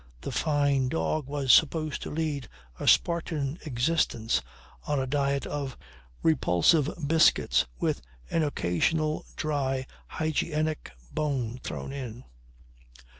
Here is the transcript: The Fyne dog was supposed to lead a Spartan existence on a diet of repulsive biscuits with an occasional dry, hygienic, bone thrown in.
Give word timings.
The 0.21 0.31
Fyne 0.31 0.89
dog 0.89 1.27
was 1.27 1.53
supposed 1.53 2.01
to 2.01 2.09
lead 2.09 2.49
a 2.79 2.87
Spartan 2.87 3.59
existence 3.67 4.41
on 4.87 4.99
a 4.99 5.05
diet 5.05 5.45
of 5.45 5.77
repulsive 6.23 6.89
biscuits 7.05 7.67
with 7.79 8.01
an 8.31 8.41
occasional 8.41 9.27
dry, 9.35 9.85
hygienic, 10.07 10.91
bone 11.13 11.59
thrown 11.61 11.93
in. 11.93 12.23